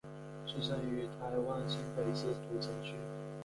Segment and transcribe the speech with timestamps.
[0.47, 2.95] 出生于台湾新北市土城区。